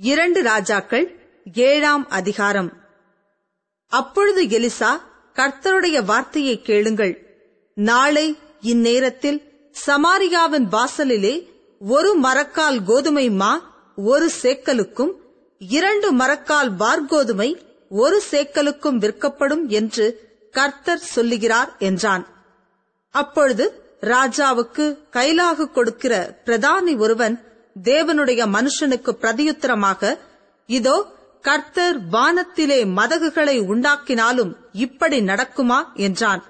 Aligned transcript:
இரண்டு 0.00 0.42
ராஜாக்கள் 0.42 1.18
ஏழாம் 1.52 2.08
அதிகாரம். 2.08 2.72
அப்பொழுது 3.86 4.42
எலிசா 4.42 5.00
கர்த்தருடைய 5.34 6.04
வார்த்தையை 6.04 6.62
கேளுங்கள். 6.62 7.18
நாளை 7.74 8.36
இந்நேரத்தில் 8.62 9.42
சமாரியாவின் 9.86 10.68
வாசலிலே 10.70 11.48
ஒரு 11.78 12.20
மரக்கால் 12.20 12.84
கோதுமை 12.84 13.30
மா 13.30 13.82
ஒரு 13.96 14.30
சேக்கலுக்கும் 14.42 15.12
இரண்டு 15.58 16.12
மரக்கால் 16.12 16.70
வார்கோதுமை 16.78 17.56
ஒரு 17.88 18.22
சேக்கலுக்கும் 18.30 18.96
விற்கப்படும் 18.96 19.66
என்று 19.66 20.36
கர்த்தர் 20.50 20.98
சொல்லுகிறார் 20.98 21.76
என்றான். 21.78 22.26
அப்பொழுது 23.10 23.96
ராஜாவுக்கு 24.00 24.98
கைலாகு 25.12 25.72
கொடுக்கிற 25.72 26.40
பிரதானி 26.44 26.98
ஒருவன் 26.98 27.47
தேவனுடைய 27.82 28.42
மனுஷனுக்கு 28.46 29.10
பிரதியுத்தரமாக 29.20 30.18
இதோ 30.66 30.96
கர்த்தர் 31.40 31.98
வானத்திலே 32.08 32.84
மதகுகளை 32.84 33.56
உண்டாக்கினாலும் 33.60 34.52
இப்படி 34.72 35.20
நடக்குமா 35.20 35.78
என்றான். 35.94 36.42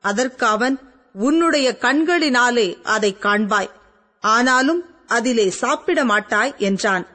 அதற்கு 0.00 0.46
அவன் 0.46 0.78
உன்னுடைய 1.14 1.76
கண்களினாலே 1.80 2.82
அதை 2.82 3.16
காண்பாய். 3.20 3.70
ஆனாலும் 4.20 4.84
அதிலே 5.06 5.50
சாப்பிட 5.50 6.04
மாட்டாய் 6.04 6.56
என்றான். 6.56 7.06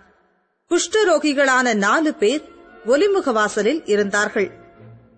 குஷ்டரோகிகளான 0.72 1.76
நாலு 1.76 2.14
பேர் 2.14 2.44
ஒலிமுகவாசலில் 2.86 3.82
இருந்தார்கள். 3.86 4.52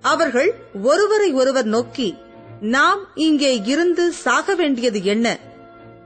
அவர்கள் 0.01 0.55
ஒருவரை 0.83 1.31
ஒருவர் 1.31 1.65
நோக்கி 1.65 2.15
நாம் 2.61 3.07
இங்கே 3.15 3.61
இருந்து 3.61 4.11
சாக 4.11 4.55
வேண்டியது 4.55 5.03
என்ன? 5.03 5.39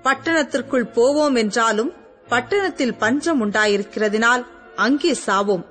பட்டணத்திற்குள் 0.03 0.93
போவோம் 0.93 1.35
என்றாலும் 1.35 1.91
பட்டணத்தில் 2.29 2.95
பஞ்சம் 2.95 3.39
உண்டாயிருக்கிறதினால் 3.45 4.43
அங்கே 4.75 5.13
சாவோம். 5.25 5.65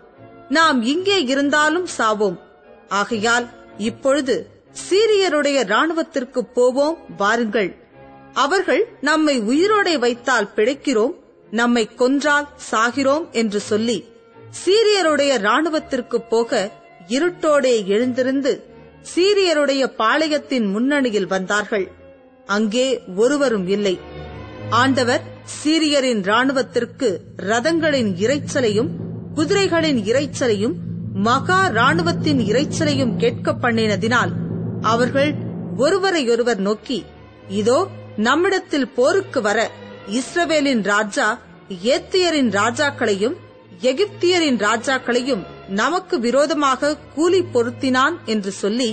நாம் 0.49 0.79
இங்கே 0.83 1.19
இருந்தாலும் 1.23 1.89
சாவோம். 1.99 2.39
ஆகையால் 2.89 3.47
இப்பொழுது 3.89 4.35
சீரியருடைய 4.85 5.59
ராணுவத்திற்கு 5.73 6.41
போவோம் 6.55 6.99
வாருங்கள். 7.17 7.71
அவர்கள் 8.35 8.83
நம்மை 9.01 9.35
உயிரோடை 9.41 9.95
வைத்தால் 9.99 10.53
பிழைக்கிறோம் 10.57 11.15
நம்மை 11.51 11.85
கொன்றால் 11.95 12.49
சாகிறோம் 12.71 13.27
என்று 13.31 13.61
சொல்லி 13.61 13.99
சீரியருடைய 14.63 15.33
ராணுவத்திற்கு 15.47 16.19
போக 16.29 16.61
இருட்டோடே 17.09 17.75
எழுந்திருந்து 17.95 18.53
சீரியருடைய 19.15 19.83
பாளையத்தின் 19.99 20.67
முன்னணியில் 20.71 21.27
வந்தார்கள். 21.27 21.87
அங்கே 22.47 22.87
ஒருவரும் 23.17 23.67
இல்லை. 23.69 23.95
ஆண்டவர் 24.71 25.23
சீரியரின் 25.55 26.23
ராணுவத்திற்கு 26.23 27.09
ரதங்களின் 27.49 28.11
இரைச்சலையும் 28.21 28.91
குதிரைகளின் 29.35 30.01
இரைச்சலையும் 30.05 30.77
மகா 31.23 31.61
ராணுவத்தின் 31.73 32.41
இரைச்சலையும் 32.47 33.17
கேட்க 33.17 33.55
பண்ணினதினால் 33.63 34.33
அவர்கள் 34.85 35.31
ஒருவரையொருவர் 35.77 36.61
நோக்கி 36.61 36.99
இதோ 37.55 37.79
நம்மிடத்தில் 38.19 38.93
போருக்கு 38.93 39.41
வர 39.41 39.59
இஸ்ரவேலின் 40.13 40.83
ராஜா 40.85 41.27
ஏத்தியரின் 41.89 42.51
ராஜாக்களையும் 42.51 43.37
எகிப்தியரின் 43.83 44.59
ராஜாக்களையும் 44.59 45.43
நமக்கு 45.73 46.17
விரோதமாக 46.19 46.97
கூலி 47.15 47.41
பொருத்தினான் 47.53 48.17
என்று 48.27 48.53
சொல்லி 48.53 48.91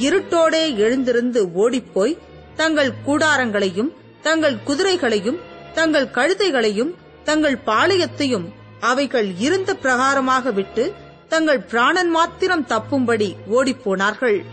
இருட்டோடே 0.00 0.64
எழுந்திருந்து 0.76 1.40
ஓடிப்போய் 1.54 2.18
தங்கள் 2.56 2.92
கூடாரங்களையும் 3.06 3.90
தங்கள் 4.22 4.62
குதிரைகளையும் 4.64 5.38
தங்கள் 5.74 6.10
கழுதைகளையும் 6.10 6.94
தங்கள் 7.24 7.58
பாளையத்தையும் 7.66 8.46
அவைகள் 8.80 9.28
இருந்த 9.38 9.74
பிரகாரமாக 9.74 10.52
விட்டு 10.52 10.92
தங்கள் 11.28 11.60
பிராணன் 11.60 12.08
மாத்திரம் 12.08 12.66
தப்பும்படி 12.66 13.34
ஓடிப்போனார்கள். 13.50 14.44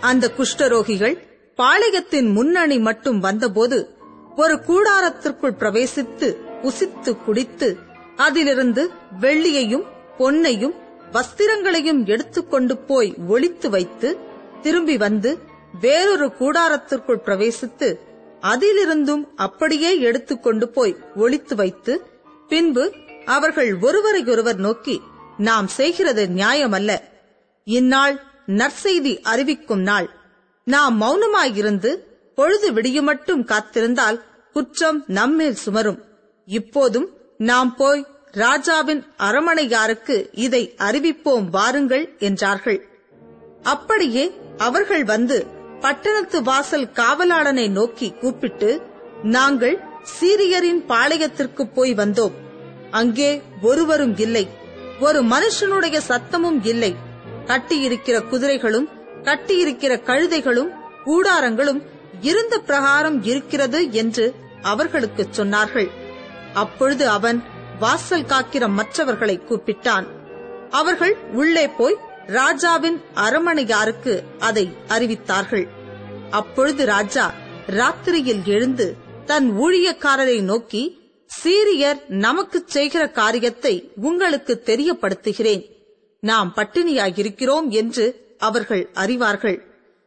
அந்த 0.00 0.32
குஷ்டரோகிகள் 0.36 1.16
பாளையத்தின் 1.58 2.32
முன்னணி 2.32 2.78
மட்டும் 2.78 3.20
வந்தபோது 3.20 3.96
ஒரு 4.36 4.54
கூடாரத்திற்குள் 4.54 5.58
பிரவேசித்து 5.58 6.36
உசித்து 6.62 7.24
குடித்து 7.24 7.76
அதிலிருந்து 8.16 8.90
வெள்ளியையும் 9.20 9.86
பொன்னையும் 10.18 10.74
வஸ்திரங்களையும் 11.12 12.04
எடுத்துக்கொண்டு 12.04 12.76
போய் 12.78 13.14
ஒளித்து 13.28 13.68
வைத்து 13.70 14.18
திரும்பி 14.62 14.96
வந்து 14.96 15.38
வேறொரு 15.80 16.26
கூடாரத்திற்குள் 16.26 17.24
பிரவேசித்து 17.24 18.00
அதிலிருந்தும் 18.42 19.24
அப்படியே 19.36 20.00
எடுத்துக்கொண்டு 20.00 20.68
போய் 20.68 20.96
ஒளித்து 21.16 21.54
வைத்து 21.54 22.06
பின்பு 22.48 22.94
அவர்கள் 23.24 23.78
ஒருவரையொருவர் 23.80 24.56
நோக்கி 24.56 25.00
நாம் 25.38 25.66
செய்கிறது 25.66 26.26
நியாயமல்ல. 26.26 26.98
இந்நாள் 27.64 28.22
நற்செய்தி 28.46 29.20
அறிவிக்கும் 29.20 29.80
நாள். 29.80 30.10
நாம் 30.64 31.00
மௌனமாயிருந்து 31.00 31.96
பொழுது 32.34 32.72
விடியுமட்டும் 32.72 33.44
காத்திருந்தால் 33.44 34.20
குற்றம் 34.52 35.04
நம்மேல் 35.06 35.54
சுமரும். 35.54 36.02
இப்போதும் 36.46 37.10
நாம் 37.38 37.76
போய் 37.76 38.06
ராஜாவின் 38.32 39.04
அரமனையாருக்கு 39.16 40.28
இதை 40.32 40.74
அறிவிப்போம் 40.78 41.48
வாருங்கள் 41.50 42.16
என்றார்கள். 42.18 42.88
அப்படியே 43.62 44.32
அவர்கள் 44.56 45.04
வந்து 45.04 45.46
பட்டணத்து 45.80 46.42
வாசல் 46.42 46.90
காவலாளனை 46.94 47.70
நோக்கி 47.70 48.10
கூப்பிட்டு 48.10 48.82
நாங்கள் 49.22 49.80
சீரியரின் 50.20 50.80
பாளையத்திற்கு 50.88 51.62
போய் 51.74 51.94
வந்தோம். 51.94 52.32
அங்கே 52.90 53.42
ஒருவரும் 53.62 54.16
இல்லை. 54.18 54.48
ஒரு 55.00 55.22
மனுஷனுடைய 55.24 56.00
சத்தமும் 56.08 56.60
இல்லை. 56.62 56.96
கட்டியிருக்கிற 57.46 58.28
குதிரைகளும் 58.28 58.88
கட்டியிருக்கிற 59.22 59.92
கழுதைகளும் 60.08 60.70
கூடாரங்களும் 61.06 61.80
இருந்த 62.20 62.58
பிரகாரம் 62.58 63.22
இருக்கிறது 63.22 63.92
என்று 63.92 64.34
அவர்களுக்கு 64.62 65.26
சொன்னார்கள். 65.36 65.90
அப்பொழுது 66.54 67.08
அவன் 67.08 67.42
வாசல் 67.78 68.22
காக்கிற 68.22 68.68
மற்றவர்களை 68.68 69.40
கூப்பிட்டான். 69.48 70.06
அவர்கள் 70.70 71.16
உள்ளே 71.32 71.68
போய் 71.68 71.98
ராஜாவின் 72.28 73.00
அரமனையாருக்கு 73.14 74.22
அதை 74.38 74.68
அறிவித்தார்கள். 74.88 75.66
அப்பொழுது 76.30 76.84
ராஜா 76.84 77.34
ராத்திரியில் 77.66 78.44
எழுந்து 78.44 78.96
தன் 79.26 79.58
ஊழியக்காரரை 79.58 80.42
நோக்கி 80.42 80.98
சீரியர் 81.44 82.08
நமக்கு 82.08 82.62
செய்கிற 82.66 83.08
காரியத்தை 83.10 83.92
உங்களுக்கு 83.96 84.62
தெரியப்படுத்துகிறேன். 84.64 85.64
நாம் 86.20 86.52
பட்டினியாயிருக்கிறோம் 86.56 87.68
என்று 87.68 88.34
அவர்கள் 88.38 88.90
அறிவார்கள். 88.94 89.58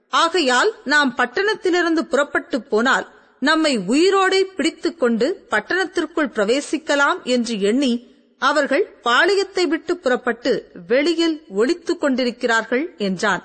ஆகையால் 0.10 0.74
நாம் 0.84 1.16
பட்டணத்திலிருந்து 1.18 2.06
புறப்பட்டு 2.06 2.62
போனால் 2.62 3.08
நம்மை 3.40 3.78
உயிரோடே 3.78 4.42
பிடித்துக் 4.42 5.00
கொண்டு 5.00 5.48
பட்டணத்திற்குள் 5.50 6.34
பிரவேசிக்கலாம் 6.36 7.24
என்று 7.24 7.60
எண்ணி 7.60 8.11
அவர்கள் 8.42 8.84
பாளையத்தை 9.04 9.64
விட்டு 9.72 9.94
புறப்பட்டு 9.98 10.52
வெளியில் 10.92 11.36
ஒளித்துக் 11.60 12.02
கொண்டிருக்கிறார்கள் 12.02 12.86
என்றான். 13.08 13.44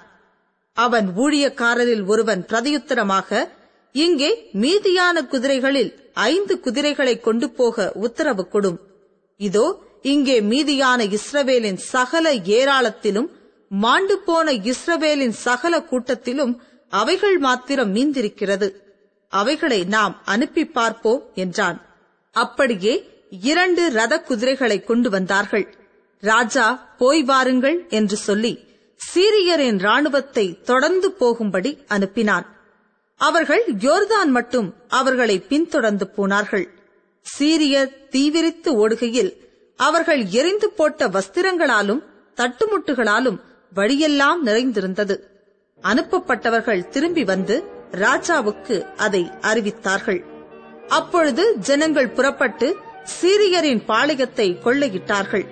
அவன் 0.77 1.09
ஊழியக்காரரில் 1.25 2.05
ஒருவன் 2.13 2.43
பிரதியுத்தரமாக 2.51 3.31
இங்கே 3.95 4.31
மீதியான 4.63 5.17
குதிரைகளில் 5.33 5.91
ஐந்து 6.31 6.55
குதிரைகளை 6.65 7.15
கொண்டு 7.27 7.47
போக 7.59 7.87
உத்தரவு 8.07 8.45
கொடும். 8.53 8.79
இதோ 9.41 9.67
இங்கே 10.13 10.37
மீதியான 10.51 11.01
இஸ்ரவேலின் 11.17 11.81
சகல 11.93 12.33
ஏராளத்திலும் 12.59 13.29
மாண்டு 13.71 14.17
போன 14.27 14.53
இஸ்ரவேலின் 14.71 15.37
சகல 15.47 15.75
கூட்டத்திலும் 15.91 16.53
அவைகள் 16.93 17.39
மாத்திரம் 17.39 17.93
மீந்திருக்கிறது 17.95 18.69
அவைகளை 19.33 19.81
நாம் 19.95 20.15
அனுப்பி 20.25 20.65
பார்ப்போம் 20.77 21.23
என்றான். 21.45 21.79
அப்படியே 22.37 22.95
இரண்டு 23.31 23.91
ரத 23.91 24.21
குதிரைகளை 24.21 24.85
கொண்டு 24.85 25.11
வந்தார்கள். 25.11 25.75
ராஜா 26.21 26.95
போய் 26.99 27.23
வாருங்கள் 27.23 27.87
என்று 27.89 28.17
சொல்லி 28.17 28.65
சீரியரின் 29.01 29.79
ராணுவத்தை 29.79 30.63
தொடர்ந்து 30.63 31.13
போகும்படி 31.13 31.79
அனுப்பினான். 31.89 32.47
அவர்கள் 33.17 33.65
யோர்தான் 33.81 34.27
மட்டும் 34.27 34.75
அவர்களை 34.89 35.41
பின்தொடர்ந்து 35.41 36.09
போனார்கள். 36.09 36.69
சீரியர் 37.39 37.93
தீவிரித்து 38.11 38.71
ஓடுகையில் 38.73 39.33
அவர்கள் 39.77 40.25
எரிந்து 40.25 40.71
போட்ட 40.71 41.09
வஸ்திரங்களாலும் 41.09 42.03
தட்டுமுட்டுகளாலும் 42.37 43.39
வழியெல்லாம் 43.75 44.43
நிறைந்திருந்தது. 44.43 45.31
அனுப்பப்பட்டவர்கள் 45.83 46.89
திரும்பி 46.89 47.25
வந்து 47.25 47.65
ராஜாவுக்கு 47.93 48.83
அதை 48.97 49.31
அறிவித்தார்கள். 49.43 50.25
அப்பொழுது 50.89 51.57
ஜனங்கள் 51.59 52.11
புறப்பட்டு 52.11 52.77
சீரியரின் 53.21 53.83
பாளையத்தை 53.89 54.49
கொள்ளையிட்டார்கள். 54.65 55.47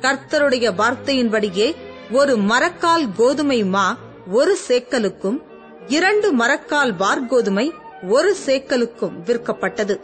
கர்த்தருடைய 0.00 0.66
வார்த்தையின்படியே 0.74 1.74
ஒரு 2.10 2.36
மரக்கால் 2.36 3.06
கோதுமை 3.16 3.64
மா 3.64 3.96
ஒரு 4.30 4.58
சேக்கலுக்கும் 4.68 5.38
இரண்டு 5.86 6.34
மரக்கால் 6.34 6.92
வார்கோதுமை 6.94 7.70
ஒரு 8.08 8.36
சேக்கலுக்கும் 8.46 9.16
விற்கப்பட்டது. 9.26 10.00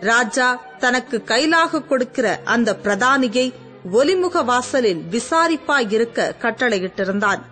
ராஜா 0.00 0.62
தனக்கு 0.78 1.22
கைலாக 1.24 1.86
கொடுக்கிற 1.86 2.40
அந்த 2.44 2.76
பிரதானியை 2.82 3.52
ஒலிமுக 3.92 4.44
வாசலில் 4.44 5.02
விசாரிப்பாயிருக்க 5.10 6.30
கட்டளையிட்டிருந்தான். 6.40 7.42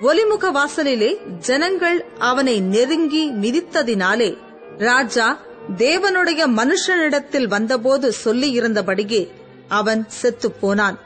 ஒலிமுக 0.00 0.50
வாசலிலே 0.52 1.10
ஜனங்கள் 1.38 2.04
அவனை 2.18 2.60
நெருங்கி 2.60 3.30
மிதித்ததினாலே 3.42 4.36
ராஜா 4.78 5.38
தேவனுடைய 5.74 6.42
மனுஷனிடத்தில் 6.56 7.48
வந்தபோது 7.48 8.14
சொல்லியிருந்தபடியே 8.24 9.28
அவன் 9.68 10.08
செத்துப் 10.08 10.60
போனான் 10.60 10.98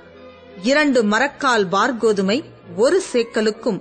இரண்டு 0.62 1.02
மரக்கால் 1.02 1.66
வார்கோதுமை 1.72 2.44
ஒரு 2.76 3.02
சேக்கலுக்கும் 3.12 3.80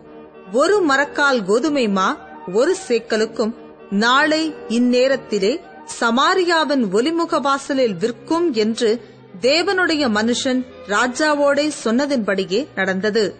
ஒரு 0.51 0.85
மரக்கால் 0.85 1.45
கோதுமை 1.45 1.87
மா 1.87 2.17
ஒரு 2.53 2.75
சேக்கலுக்கும் 2.87 3.53
நாளை 3.89 4.53
இந்நேரத்திலே 4.67 5.59
சமாரியாவின் 5.99 6.85
ஒலிமுக 6.93 7.41
வாசலில் 7.41 7.95
விற்கும் 7.95 8.53
என்று 8.53 9.01
தேவனுடைய 9.41 10.07
மனுஷன் 10.09 10.65
ராஜாவோடே 10.87 11.71
சொன்னதின்படியே 11.83 12.67
நடந்தது. 12.75 13.35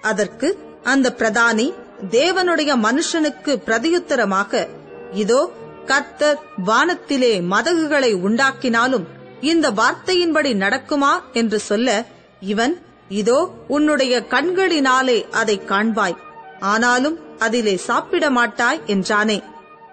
அதற்கு 0.00 0.58
அந்த 0.82 1.14
பிரதானி 1.18 1.74
தேவனுடைய 2.10 2.72
மனுஷனுக்கு 2.82 3.56
பிரதியுத்தரமாக 3.66 4.68
இதோ 5.12 5.52
கர்த்தர் 5.88 6.38
வானத்திலே 6.64 7.40
மதகுகளை 7.40 8.12
உண்டாக்கினாலும் 8.14 9.04
இந்த 9.40 9.70
வார்த்தையின்படி 9.70 10.52
நடக்குமா 10.54 11.12
என்று 11.32 11.58
சொல்ல 11.58 12.04
இவன் 12.40 12.82
இதோ 13.08 13.54
உன்னுடைய 13.68 14.26
கண்களினாலே 14.30 15.30
அதை 15.30 15.60
காண்பாய். 15.68 16.16
ஆனாலும் 16.60 17.38
அதிலே 17.38 17.76
சாப்பிட 17.76 18.30
மாட்டாய் 18.30 18.80
என்றானே. 18.86 19.42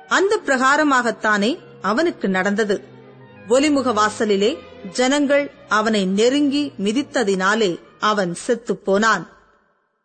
அந்த 0.08 0.40
பிரகாரமாகத்தானே 0.46 1.60
அவனுக்கு 1.82 2.30
நடந்தது. 2.30 2.84
ஒலிமுக 3.50 3.94
வாசலிலே 3.94 4.58
ஜனங்கள் 4.92 5.52
அவனை 5.70 6.06
நெருங்கி 6.06 6.74
மிதித்ததினாலே 6.84 7.80
அவன் 8.00 8.34
செத்துப் 8.34 8.86
போனான். 8.86 9.35